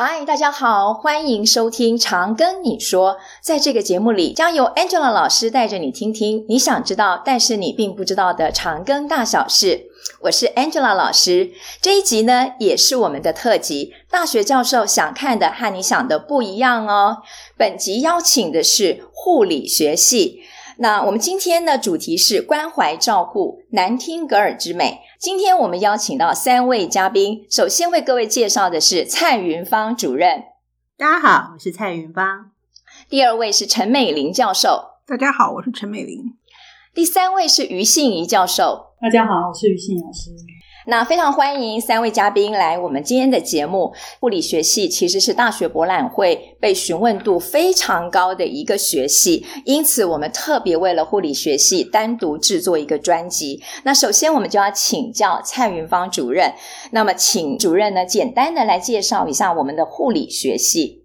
[0.00, 3.14] 嗨，大家好，欢迎收听《长庚你说》。
[3.40, 9.88] 在这个节目里，将由 Angela 老师带着你听听你想知道，但是你并不知道的长庚大小事。
[10.20, 11.50] 我是 Angela 老师。
[11.82, 13.92] 这一集呢，也是我们的特辑。
[14.08, 17.16] 大学教授想看的和你想的不一样哦。
[17.56, 20.42] 本集邀请的是护理学系。
[20.80, 25.00] 那我们今天的主题是关怀照顾，难听格尔之美。
[25.18, 30.44] 今天我们邀请到三位嘉宾，首先为各位介绍的是蔡云芳主任。
[30.96, 32.52] 大家好，我是蔡云芳。
[33.08, 35.00] 第二位是陈美玲教授。
[35.04, 36.36] 大家好，我是陈美玲。
[36.94, 38.94] 第三位是于信怡教授。
[39.00, 40.30] 大家好，我是于信仪老师。
[40.90, 43.92] 那非常欢迎三位嘉宾来我们今天的节目。
[44.20, 53.62] 护理学系其实是大学博览会被询问度非常高的一个学系，因此我们特别为了护理学系单独制作一个专辑。
[53.82, 56.54] 那首先我们就要请教蔡云芳主任，
[56.92, 60.97] 那么请主任呢简单的来介绍一下我们的护理学系。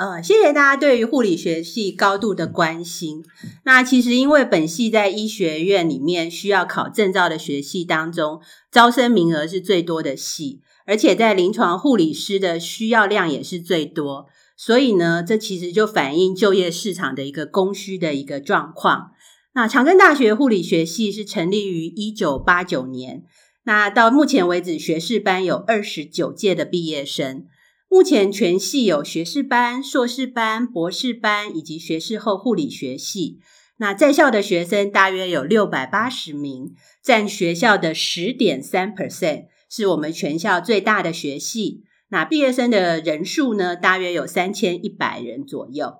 [0.00, 3.22] 呃，谢谢大家对于护理学系高度的关心。
[3.64, 8.40] 那其实因为本系在医学院里面需要考证照的学系当中，
[8.72, 14.24] 招生名额是最多的系，而且在临床护理师的需要量也是最多，
[14.56, 19.10] 所以呢，这其实就反映就业市场的一个供需的一个状况。
[19.52, 23.24] 那长庚大学护理学系是成立于一九八九年，
[23.64, 27.44] 那到目前为止，学士班有二十九届的毕业生。
[27.92, 33.40] 目前全系有学士班、硕士班、博士班以及学士后护理学系。
[33.78, 41.82] 那在校的学生大约有六百八十名，占学校的十点三 percent，是我们全校最大的学系。
[42.10, 45.94] 那毕业生的人数呢，大约有三千一百人左右。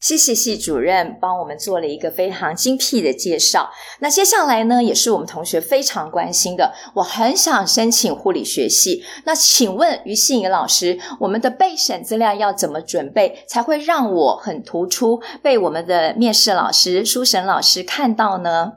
[0.00, 3.70] 谢谢系主任帮我们做了一个非常精辟的介绍。
[4.00, 6.72] 那接下来呢，也是我们同学非常关心的。
[6.94, 18.74] 我很想申请护理学系，那请问于信颖老师，我们的备审资料要怎么准备，才会让我很突出，被我们的面试老师、书审老师看到呢？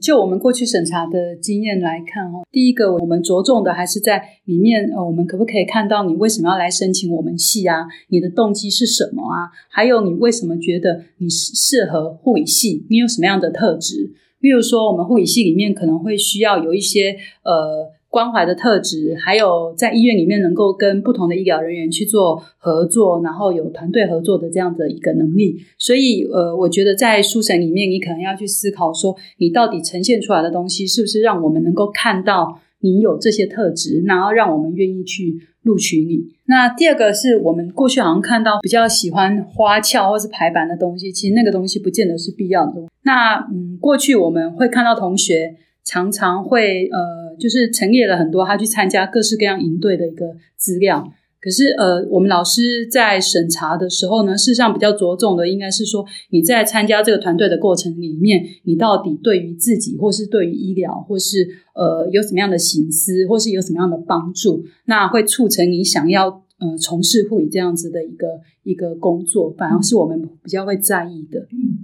[0.00, 7.86] 就我们过去审查的经验来看，哦，第一个我们着重的还是在里面，呃，我们可不可以看到你为什么要来申请我们系啊？
[8.08, 9.50] 你的动机是什么啊？
[9.68, 12.86] 还有你为什么觉得你适合护理系？
[12.88, 14.12] 你有什么样的特质？
[14.40, 17.95] 例如说，我们护理系里面可能会需要有一些呃。
[18.16, 25.58] 关怀的特质，还有在医院里面能够跟不同的医疗人员去做合作，然后有团队合作的这样的一个能力。
[25.76, 35.34] 所以，呃，我觉得在书审里面，你可能要去思考说，你到底呈现出来的东西是不是让我们能够看到你有这些特质，然后让我们愿意去
[35.64, 36.20] 录取你。
[36.46, 42.82] 那第二个是我们过去好像看到比较喜欢花俏或是排版的东西，其实那个东西不见得是必要的。
[43.02, 45.54] 那嗯，过去我们会看到同学
[45.86, 47.24] 常常会呃。
[47.38, 50.24] 就是陈列了很多他去参加各式各样营队的一个
[50.56, 71.75] 资料，可是呃，我们老师在审查的时候呢，事实上比较着重的应该是说，你在参加这个团队的过程里面，你到底对于自己或是对于医疗或是呃有什么样的省思，或是有什么样的帮助，那会促成你想要呃从事护理这样子的一个一个工作，反而是我们比较会在意的，嗯，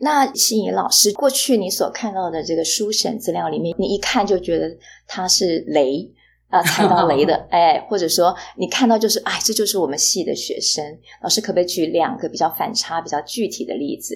[0.00, 4.70] 那心怡老师，过去你所看到的这个书审资料里面，你一看就觉得
[5.06, 6.08] 他是雷
[6.48, 10.84] 啊，踩到雷的， 哎，或者说你看到就是，哎，这就是我们系的学生。
[11.22, 14.14] 老师可不可以举两个比较反差、比较具体的例子？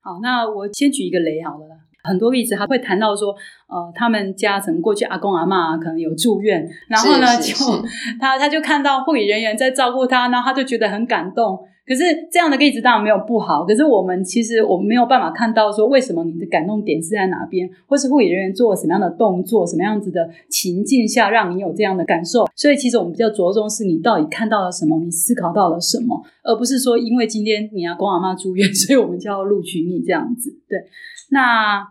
[0.00, 1.76] 好，那我先举一个雷好了啦。
[2.06, 7.54] 很多例子他会谈到说，呃，他们家可能过去阿公阿妈可能有住院，然后呢，就
[8.20, 11.58] 他他就看到护理人员在照顾他，然后他就觉得很感动。
[11.86, 12.02] 可是
[12.32, 22.46] 这样的例子当然没有不好，可是我们其实我们没有办法看到说，为什么你的感动点是在哪边，或是护理人员做了什么样的动作，什么样子的情境下让你有这样的感受。
[22.56, 30.50] 所以其实我们比较着重是你到底看到了什么，你思考到了什么，而不是说因为今天你阿公阿妈住院， 所以我们就要录取你这样子。
[30.68, 30.78] 对，
[31.30, 31.86] 那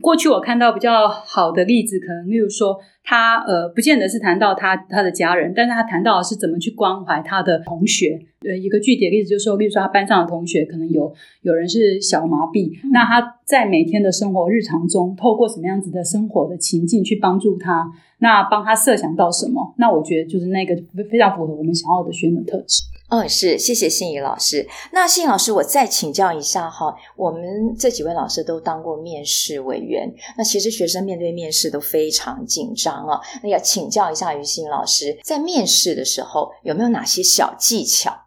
[0.00, 2.78] 过去我看到比较好的例子，可能例如说。
[3.06, 8.18] 他呃，不见得是谈到他他的家人，但是他谈到的是怎么去关怀他的同学。
[8.40, 11.12] 呃，一个具体的例子就是说，例如说他班上的同学可能有
[11.42, 19.74] 有人是小麻痹，嗯，那他在每天的生活日常中，透过什么样子的生活的情境去帮助他，那帮他设想到什么？
[19.76, 20.74] 那我觉得就是那个
[21.10, 22.82] 非常符合我们想要的学生的特质。
[23.08, 24.66] 嗯，是，谢谢信仪老师。
[24.90, 33.20] 那信仪老师，我再请教一下哈，我们这几位老师都当过面试委员，那其实学生面对面试都非常紧张啊。
[33.42, 38.23] 那要请教一下于信老师，在面试的时候有没有哪些小技巧？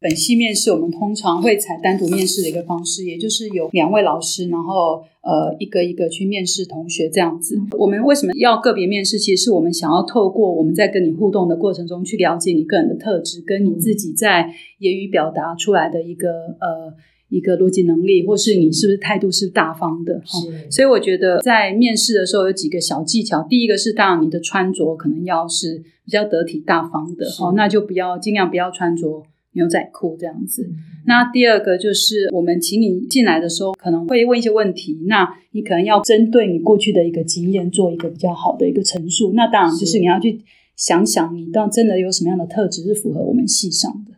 [0.00, 7.60] 本系面试，我们通常会采单独面试的一个方式，也就是有两位老师，然后呃一个一个去面试同学这样子。
[7.78, 9.18] 我们为什么要个别面试？
[9.18, 16.28] 其实是我们想要透过我们在跟你互动的过程中，去了解你个人的特质，跟你自己在言语表达出来的一个
[16.60, 16.94] 呃。
[17.32, 20.20] 一个逻辑能力，或是你是不是态度是大方的？
[20.24, 23.46] 是，所以我觉得在面试的时候有几个小技巧。
[23.48, 30.64] 第一个是，当然你的穿着可能要是比较得体大方的，哦，那就不要尽量不要穿着牛仔裤这样子。
[30.64, 30.76] 嗯。
[31.06, 39.32] 那第二个就是，我们请你进来的时候可能会问一些问题，那你可能要针对你过去的一个经验做一个比较好的一个陈述。
[39.34, 40.40] 那当然就是你要去
[40.76, 44.09] 想想，你到真的有什么样的特质是符合我们系上的。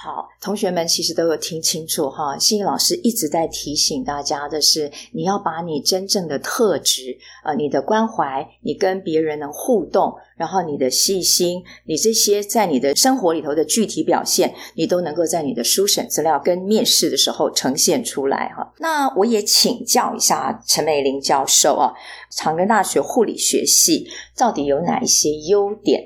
[0.00, 2.38] 好，同学们其实都有听清楚哈。
[2.38, 18.72] 心怡老师一直在提醒大家的是，你要把你真正的特质，呃，你的关怀，你跟别人的互动，然后你的细心，你这些在你的生活里头的具体表现，你都能够在你的书审资料跟面试的时候呈现出来哈。
[18.78, 21.92] 那我也请教一下陈美玲教授啊，
[22.30, 24.06] 长庚大学护理学系
[24.36, 26.00] 到底有哪一些优点？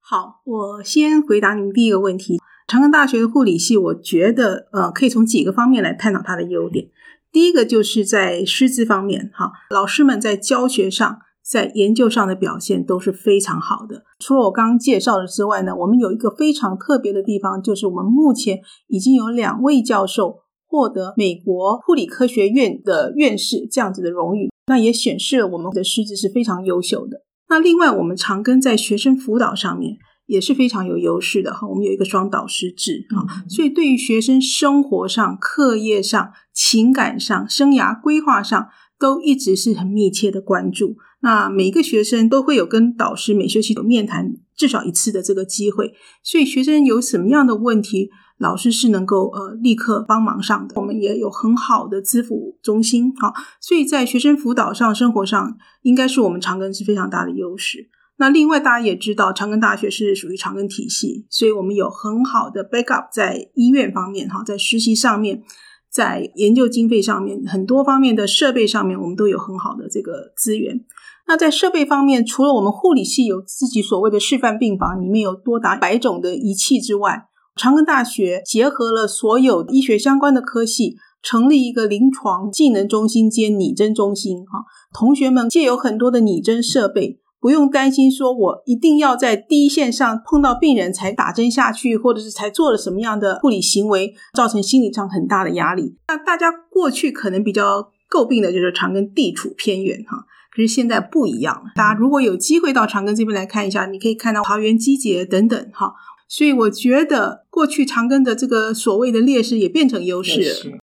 [0.00, 2.38] 好，我先回答您第一个问题。
[2.66, 6.88] 长庚大学的护理系，我觉得呃，可以从几个方面来探讨它的优点。
[7.30, 14.04] 第一个就是在师资方面，哈，老师们在教学上、在研究上的表现都是非常好的。
[14.18, 27.22] 除了我刚刚介绍的之外呢，我们有一个非常特别的地方，就是我们目前已经有两位教授获得美国护理科学院的院士这样子的荣誉，那也显示了我们的师资是非常优秀的。
[27.50, 29.98] 那另外，我们长庚在学生辅导上面。
[30.26, 38.68] 也是非常有优势的哈，我们有一个双导师制啊，所以对于学生生活上、课业上、情感上、生涯规划上，
[38.98, 40.96] 都一直是很密切的关注。
[41.20, 50.78] 那每一个学生都会有跟导师每学期有面谈至少一次的这个机会，所以学生有什么样的问题，老师是能够呃立刻帮忙上的。
[50.78, 57.88] 我们也有很好的资辅中心啊，所以在学生辅导上、生活上，应该是我们长庚是非常大的优势。
[58.16, 65.42] 那另外，大家也知道，长庚大学是属于长庚体系，所以我们有很好的 backup 在医院方面，哈，在实习上面，
[65.90, 70.84] 在研究经费上面，很多方面的设备上面，我们都有很好的这个资源。
[71.26, 77.24] 那在设备方面，除了我们护理系有自己所谓的示范病房，里面有多达百种的仪器之外，
[77.56, 87.18] 长庚大学结合了所有医学相关的科系，成立一个临床技能中心兼拟真中心，哈，同学们借有很多的拟真设备。
[87.44, 95.94] 不用担心，说我一定要在第一线上碰到病人才打针下去，或者是才做了什么样的护理行为，造成心理上很大的压力。
[96.08, 100.24] 那大家过去可能比较诟病的就是长庚地处偏远哈，
[100.56, 101.72] 可是现在不一样了。
[101.76, 105.92] 大家如果有机会到长庚这边来看一下，你可以看到桃园机捷等等哈，
[106.26, 110.80] 所以我觉得过去长庚的这个所谓的劣势也变成优势。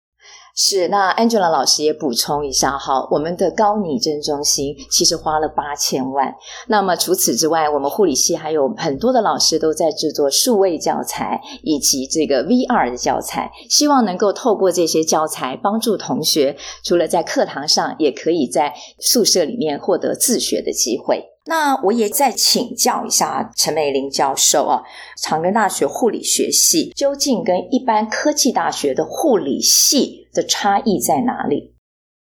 [0.58, 6.34] 是，那 Angela 老师也补充一下哈，我们的高拟真中心其实花了八千万。
[6.68, 21.35] 那么除此之外，我们护理系还有很多的老师都在制作数位教材以及这个 VR 的教材，希望能够透过这些教材帮助同学，除了在课堂上，也可以在宿舍里面获得自学的机会。
[21.48, 24.82] 那我也再请教一下陈美玲教授啊，
[25.16, 31.75] 长庚大学护理学系究竟跟一般科技大学的护理系的差异在哪里？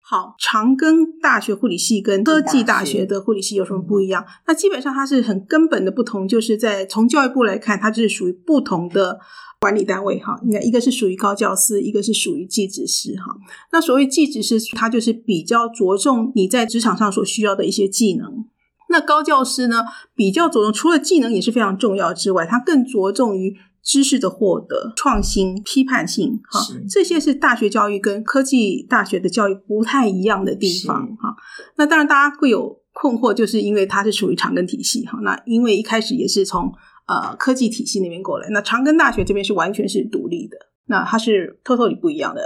[0.00, 4.24] 好，长庚大学护理系跟科技大学的护理系有什么不一样？
[4.46, 9.20] 那基本上它是很根本的不同，就是在从教育部来看，它就是属于不同的
[9.60, 10.40] 管理单位哈。
[10.42, 13.36] 应该一个是属于高教司，一个是属于技职司哈。
[13.70, 18.46] 那所谓技职司，它就是比较着重你在职场上所需要的一些技能。
[18.90, 31.34] 那高教师呢，比较着重，除了技能也是非常重要之外，他更着重于知识的获得、创新、批判性，哈，这些是大学教育跟科技大学的教育不太一样的地方，哈。
[31.76, 35.18] 那当然大家会有困惑，就是因为它是属于长庚体系，哈。
[35.22, 36.70] 那因为一开始也是从
[37.06, 40.56] 呃科技体系那边过来，那长庚大学这边是完全是独立的，
[40.86, 42.42] 那它是 totally 不一样的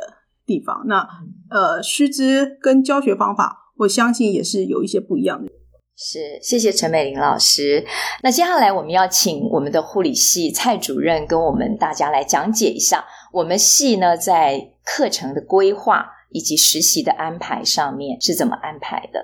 [0.47, 0.85] 地方。
[0.87, 1.09] 那
[1.51, 5.51] 呃，师资跟教学方法，我相信也是有一些不一样的。
[5.97, 7.87] 是，谢谢陈美玲老师。
[8.23, 19.21] 那接下来我们要请我们的护理系蔡主任跟我们大家来讲解一下，我们系呢在课程的规划以及实习的安排上面是怎么安排的？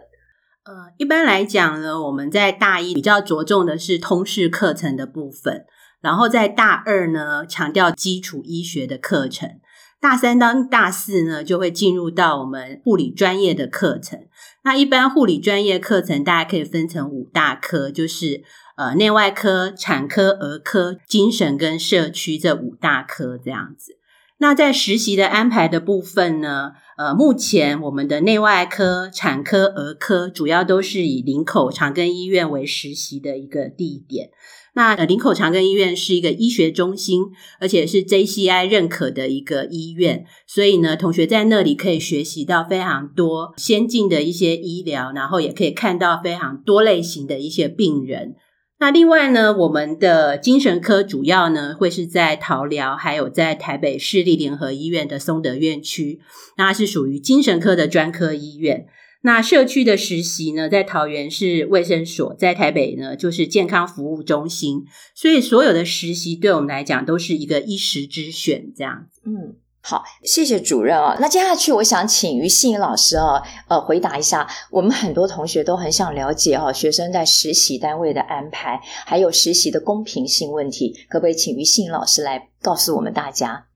[0.64, 5.64] 呃，一般来讲呢，我们在大一比较着重的是通识课程的部分，
[6.00, 9.58] 然后在大二呢强调基础医学的课程。
[10.00, 14.18] 大三到大四呢，就会进入到我们护理专业的课程。
[14.64, 18.42] 那一般护理专业课程，大家可以分成五大科，就是
[18.76, 23.98] 呃内外科、产科、儿科、精神跟社区这五大科这样子。
[24.42, 34.30] 那在实习的安排的部分呢，呃，目前我们的内外科、产科、儿科主要都是以林口长庚医院为实习的一个地点。
[34.72, 37.24] 那，林口长庚医院是一个医学中心，
[37.60, 48.36] 而且是 JCI 认可的一个医院，所以呢，同学在那里可以学习到非常多先进的一些医疗，然后也可以看到非常多类型的一些病人。
[48.80, 56.18] 那另外呢，我们的精神科主要呢会是在桃疗，还有在台北市立联合医院的松德院区，
[56.56, 58.86] 那是属于精神科的专科医院。
[59.22, 64.84] 那社区的实习呢，在桃园是卫生所，在台北呢就是健康服务中心，
[65.14, 69.06] 所以所有的实习对我们来讲都是一个一时之选，这样。
[69.26, 69.56] 嗯。
[69.82, 71.16] 好，谢谢主任啊。
[71.20, 74.46] 那接下去，我想请于信老师啊，呃，回答一下。
[74.70, 83.66] 我们很多同学都很想了解啊，学生在实习单位的安排，还有实习的公平性问题，可不可以请于信老师来告诉我们大家？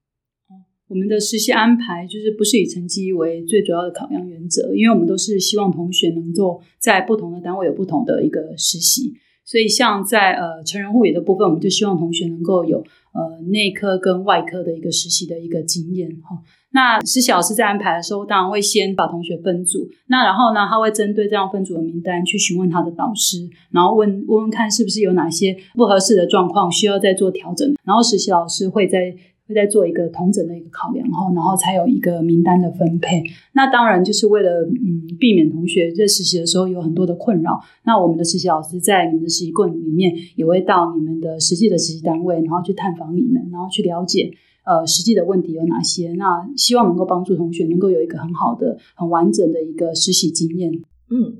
[0.87, 9.15] 我们的实习安排就是不是以成绩为最主要的考量原则，因为我们都是希望同学能够在不同的单位有不同的一个实习。
[9.47, 12.83] 所以，像在呃成人护理的部分，我们就希望同学能够有
[13.15, 16.37] 呃内科跟外科的一个实习的一个经验哈。
[16.73, 29.15] 那实习老师在安排的时候，当然会先把同学分组，那然后呢，他会针对这样分组的名单去询问他的导师，然后问问问看是不是有哪些不合适的状况需要再做调整，然后实习老师会在。
[29.47, 33.23] 会再做一个同整的一个考量后，然后才有一个名单的分配。
[33.53, 37.61] 那当然就是为了嗯避免同学在实习的时候有很多的困扰。
[37.85, 44.33] 那我们的实习老师在你们的实习过程里面也会到你们的实际的实习单位，然后去探访你们，然后去了解
[44.65, 46.13] 呃实际的问题有哪些。
[46.15, 50.73] 那希望能够帮助同学能够有一个很好的、很完整的一个实习经验。
[51.11, 51.37] 嗯。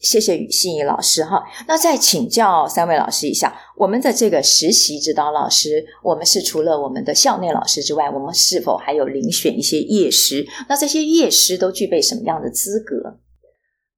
[0.00, 10.46] 谢谢于信怡老师哈，那再请教三位老师一下，我们的这个实习指导老师，我们是除了我们的校内老师之外，我们是否还有遴选一些业师？
[10.68, 13.18] 那这些业师都具备什么样的资格？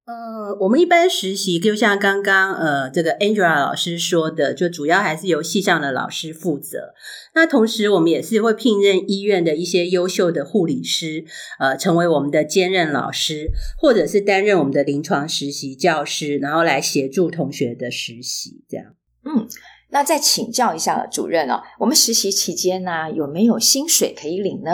[0.04, 6.92] 呃，我们一般实习就像刚刚呃这个 Angela 老师说的，就主要还是由系上的老师负责。
[7.36, 11.24] 那同时我们也是会聘任医院的一些优秀的护理师，
[11.60, 18.64] 呃，成为我们的兼任老师，或者是担任我们的临床实习教师，然后来协助同学的实习。
[18.68, 18.86] 这样，
[19.24, 19.46] 嗯，
[19.90, 24.72] 那再请教一下主任哦，我们实习期间呢，有没有薪水可以领呢？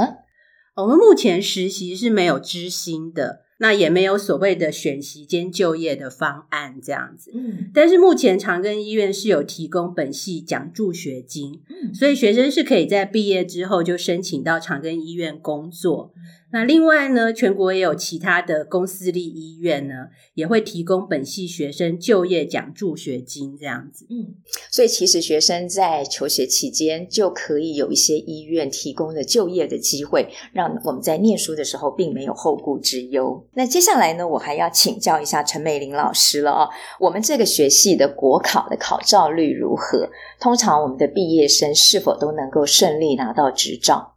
[0.77, 3.41] 我们目前实习是没有支薪的。
[3.59, 16.13] 那也没有所谓的选习兼就业的方案这样子，嗯，但是目前长庚医院是有提供本系奖助学金，嗯，所以学生是可以在毕业之后就申请到长庚医院工作。
[16.51, 24.07] 那另外呢，全国也有其他的公私立医院呢，也会提供本系学生就业奖助学金这样子。
[24.09, 24.35] 嗯，
[24.71, 33.47] 所以其实学生在求学期间就可以有一些医院提供的就业的机会，让我们在念书的时候并没有后顾之忧。
[33.53, 40.09] 那接下来呢，我还要请教一下陈美玲老师了哦，我们这个学系的国考的考照率如何？
[40.41, 44.15] 通常我们的毕业生是否都能够顺利拿到执照？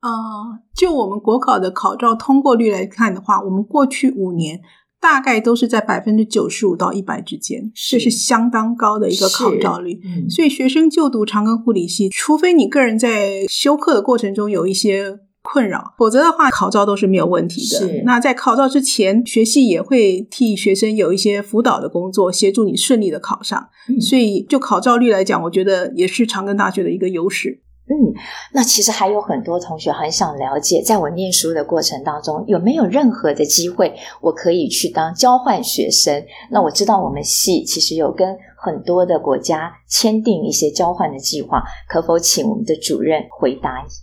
[0.00, 4.60] 啊、呃，就我们国考的考照通过率来看的话，我们过去五年
[5.00, 10.00] 大概都是在百分之九十五到一百之间，这是相当高的一个考照率。
[10.04, 18.02] 嗯、所以学生就读长庚护理系，除非你个人在修课的过程中有一些困扰，否则的话考照都是没有问题的。
[18.04, 23.68] 那在考照之前，学系也会替学生有一些辅导的工作，协助你顺利的考上。
[23.88, 27.62] 嗯、所以就考照率来讲，我觉得也是长庚大学的一个优势。
[27.90, 28.12] 嗯，
[28.52, 36.22] 那其实还有很多同学很想了解，在我念书的过程当中，有没有任何的机会我可以去当交换学生？
[36.50, 44.02] 那我知道我们系其实有跟很多的国家签订一些交换的计划，可否请我们的主任回答一下？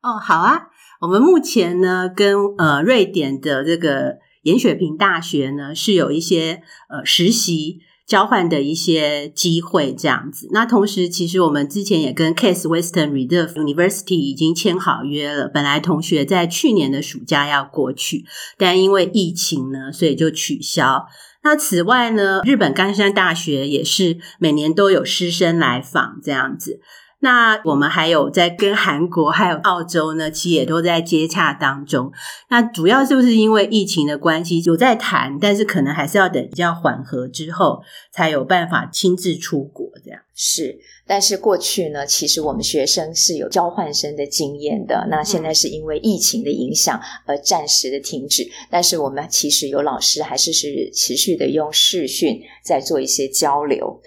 [0.00, 0.68] 哦，好啊，
[1.02, 7.80] 我们目前呢跟呃瑞典的这个严雪平大学呢是有一些呃实习。
[8.08, 10.48] 交换的一些机会，这样子。
[10.50, 15.46] 那同时，其实我们之前也跟 Case Western Reserve University 已经签好约了。
[15.46, 18.24] 本来同学在去年的暑假要过去，
[18.56, 21.06] 但因为疫情呢，所以就取消。
[21.44, 26.80] 那此外呢，日本冈山大学也是每年都有师生来访这样子。
[27.20, 32.12] 那我们还有在跟韩国还有澳洲呢，其实也都在接洽当中。
[32.48, 37.80] 那主要是不是因为疫情的关系有在谈，但是可能还是要等比较缓和之后，
[38.12, 40.20] 才有办法亲自出国这样。
[40.40, 45.08] 是，但是过去呢，其实我们学生是有交换生的经验的。
[45.10, 54.00] 那现在是因为疫情的影响而暂时的停止，但是我们其实有老师还是是持续的用视讯在做一些交流。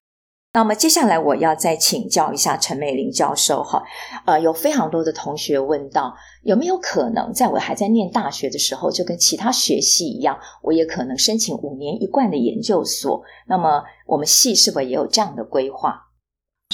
[0.54, 3.82] 那么接下来我要再请教一下陈美玲教授哈，
[4.26, 13.24] 呃，有非常多的同学问到，有没有可能在我还在念大学的时候，就跟其他学系一样，我也可能申请五年一贯的研究所？
[13.48, 16.08] 那么我们系是否也有这样的规划？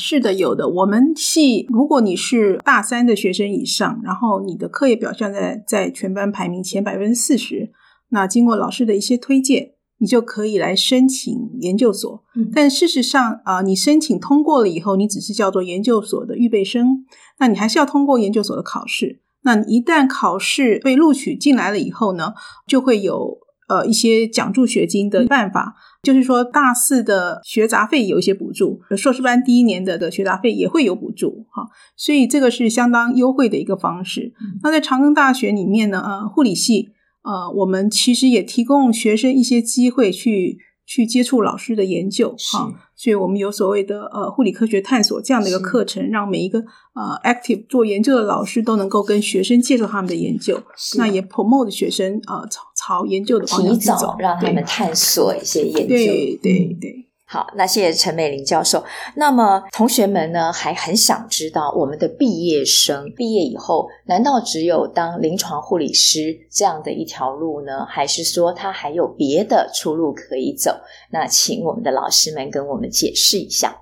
[0.01, 0.67] 是的，有的。
[0.69, 7.71] 我们系如果你是大三的学生以上，然后你的课业表现在在全班排名前百分之四十，
[8.09, 9.76] 那经过老师的一些推荐。
[9.99, 17.03] 你就可以来申请研究所，嗯、但事实上啊、呃，你申请通过了以后，你只是叫做研究所的预备生，
[17.39, 19.21] 那你还是要通过研究所的考试。
[19.41, 22.33] 那你一旦考试被录取进来了以后呢，
[22.67, 23.39] 就会有
[23.69, 34.33] 呃一些奖助学金的办法，嗯、就是说大四的学杂费有一些补助，硕士班第一年的的学杂费也会有补助哈，所以这个是相当优惠的一个方式。
[34.41, 36.89] 嗯、那在长庚大学里面呢，呃，护理系。
[37.27, 46.59] 呃，我们其实也提供学生一些机会去去接触老师的研究哈，所以我们有所谓的呃护理科学探索这样的一个课程，让每一个
[46.95, 50.63] 呃 active 做研究的老师都能够跟学生介绍他们的研究，
[50.97, 55.63] 那也 promote 学生呃朝朝研究的方向走，提早让他们探索一些。
[55.65, 56.75] 研究，对对对。
[56.79, 58.81] 对好，那谢谢陈美玲教授。
[59.15, 67.85] 那么同学们呢，还很想知道我们的毕业生毕业以后，难道只有当临床护理师这样的一条路呢？
[67.85, 70.71] 还是说他还有别的出路可以走？
[71.11, 73.81] 那请我们的老师们跟我们解释一下。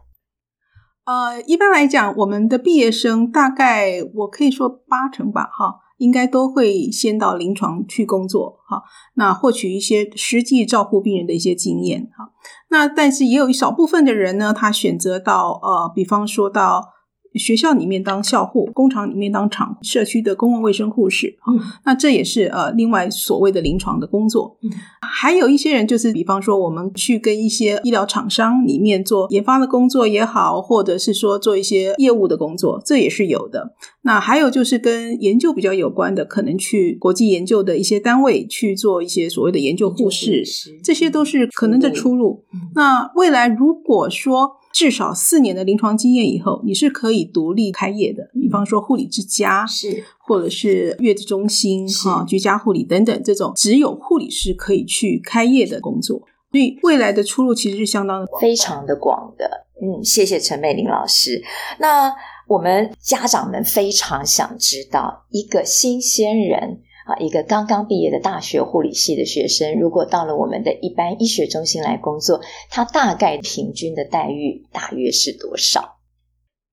[1.05, 5.84] 呃，一般来讲，我们的毕业生大概我可以说八成吧，哈。
[5.97, 8.83] 应该都会先到临床去工作，哈，
[9.13, 12.31] 那获取一些实际照顾病人的一些经验，哈，
[12.69, 16.94] 那但是也有一少部分的人呢，他选择到呃，比方说到。
[17.35, 24.57] 学校里面当校护，工厂里面当厂，社区的公共卫生护士，嗯，那这也是呃另外所谓的临床的工作。
[24.61, 24.69] 嗯，
[25.01, 33.75] 还有一些人就是，比方说我们去跟一些医疗厂商里面做研发的工作也好，或者是说做一些业务的工作，这也是有的。
[34.01, 40.43] 那还有就是跟研究比较有关的，可能去国际研究的一些单位去做一些所谓的研究护士，
[40.83, 42.43] 这些都是可能的出路。
[42.53, 48.29] 嗯，那未来如果说，至少四年的临床经验以后，你是可以独立开业的。
[48.33, 56.21] 比方说护理之家，是或者是月子中心哈、居家护理等等这种只有护理师可以去开业的工作。
[56.51, 59.65] 所以未来的出路其实是相当非常的广的。
[59.81, 61.41] 嗯，谢谢陈美玲老师。
[61.79, 62.13] 那
[62.45, 66.81] 我们家长们非常想知道一个新鲜人。
[67.05, 75.99] 啊，一个刚刚毕业的大学护理系的学生，如果到了我们的一般医学中心来工作，他大概平均的待遇大约是多少？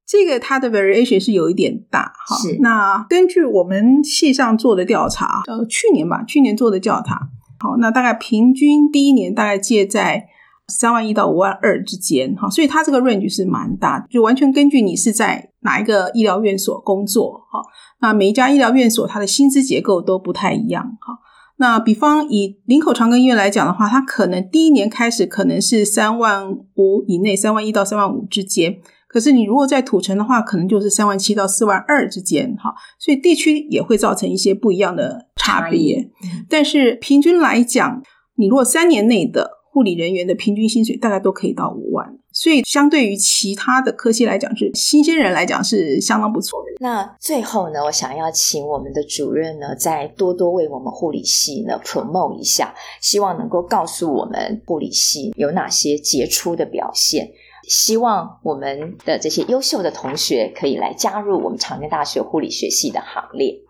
[0.04, 2.36] 这个它的 variation 是有一点大哈。
[2.36, 2.58] 是。
[2.60, 7.28] 那根据我们系上做的调查，呃，去年吧，去年做的调查，
[7.60, 10.28] 好，那大概平均第一年大概介在
[10.68, 17.60] 三万一到五万二之间，哈，所以它这个 range 是蛮大的，就完全根据你是在哪一个医疗院所工作，哈。
[18.00, 21.18] 那每一家医疗院所，它的薪资结构都不太一样哈。
[21.58, 28.78] 那比方以林口长庚医院来讲的话，它可能第一年开始可能是三万五以内，三万一到三万五之间。
[29.06, 32.72] 可是你如果在土城的话，可能就是三万七到四万二之间哈。
[32.98, 36.10] 所以地区也会造成一些不一样的差别。
[36.48, 38.02] 但是平均来讲，
[38.36, 42.18] 你如果三年内的护理人员的平均薪水大概都可以到五万。
[42.30, 46.76] 所以，相对于其他的科系来讲，是新鲜人来讲是相当不错的。
[46.80, 57.30] 那最后呢，我想要请我们的主任呢，再多多为我们护理系呢 promote 一下，希望能够告诉我们护理系有哪些杰出的表现，
[57.68, 63.60] 希望我们的这些优秀的同学可以来加入我们长庚大学护理学系的行列。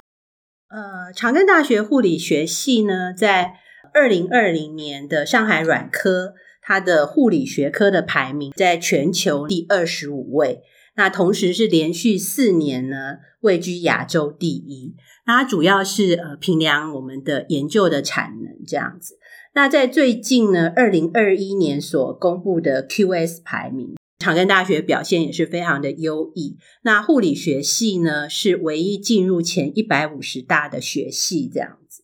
[0.68, 3.54] 呃，长庚大学护理学系呢，在
[3.94, 6.34] 二零二零年的上海软科。
[6.64, 10.60] 它的护理学科的排名在全球第二十五位，
[10.94, 14.94] 那同时是连续四年呢位居亚洲第一。
[15.26, 19.18] 那它主要是呃评量我们的研究的产能这样子。
[19.54, 26.56] 那在最近呢，二零二一年所公布的 QS 排名，长庚大学表现也是非常的优异。
[26.82, 32.01] 那护理学系呢是唯一进入前一百五十大的学系这样子。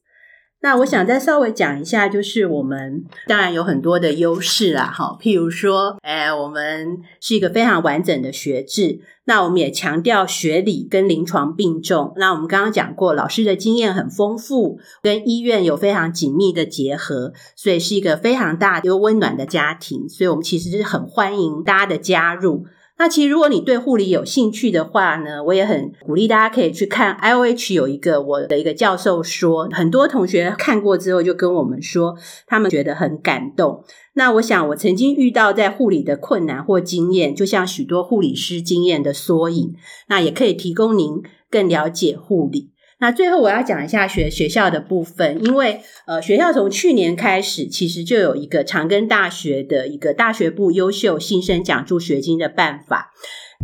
[0.60, 12.12] 那我想再稍微讲一下，就是我们当然有很多的优势啦，哈，譬如说，哎，我们是一个非常完整的学制，那我们也强调学理跟临床并重。
[12.16, 20.08] 那我们刚刚讲过，老师的经验很丰富，跟医院有非常紧密的结合，所以是一个非常大又温暖的家庭。
[20.08, 22.66] 所以我们其实是很欢迎大家的加入。
[22.98, 33.84] 那其实，如果你对护理有兴趣的话呢，我也很鼓励大家可以去看 IOH 有一个我的一个教授说，很多同学看过之后就跟我们说，他们觉得很感动。
[34.14, 39.74] 那我想，我曾经遇到在护理的困难或经验，就像许多护理师经验的缩影，
[40.08, 42.72] 那也可以提供您更了解护理。
[43.00, 53.12] 那最后我要讲一下学学校的部分，因为呃学校从去年开始，其实就有一个长庚大学的一个大学部优秀新生奖助学金的办法。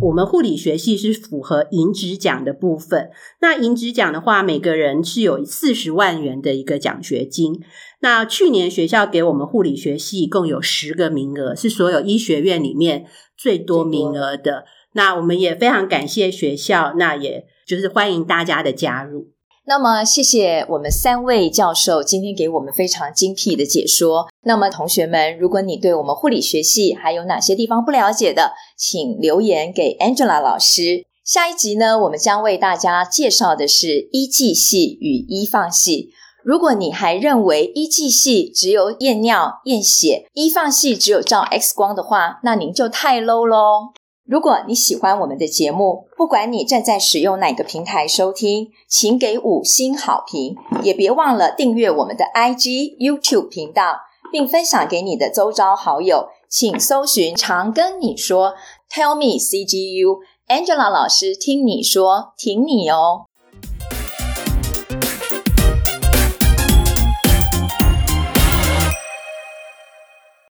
[0.02, 3.10] 我们护理学系是符合银质奖的部分。
[3.40, 7.60] 那银质奖的话，每个人是有四十万元的一个奖学金。
[8.00, 14.64] 那去年学校给我们护理学系共有十个名额，是所有医学院里面最多名额的。
[14.94, 17.46] 那我们也非常感谢学校，那也。
[17.66, 19.28] 就是欢迎大家的加入。
[19.66, 24.26] 那么，谢谢我们三位教授今天给我们非常精辟的解说。
[24.42, 31.06] 那么，同学们，如果你对我们护理学系还有哪些地方不了解的，请留言给 Angela 老师。
[31.24, 36.10] 下一集呢，我们将为大家介绍的是医技系与医放系。
[36.44, 43.94] 如果你还认为医技系只有验尿、验血，医放系只有照 X 光的话，那您就太 low 喽。
[44.26, 53.98] 如果你喜欢我们的节目，不管你正在使用哪个平台收听，请给五星好评，也别忘了订阅我们的 IG、YouTube 频道，
[54.32, 56.28] 并分享给你的周遭好友。
[56.48, 58.54] 请搜寻“常跟你说
[58.88, 63.26] ”，Tell me CGU，Angela 老师听你说，挺你哦。